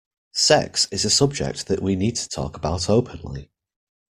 Sex 0.33 0.87
is 0.91 1.05
a 1.05 1.11
subject 1.11 1.67
that 1.67 1.83
we 1.83 1.95
need 1.95 2.15
to 2.15 2.27
talk 2.27 2.57
about 2.57 2.89
openly. 2.89 3.51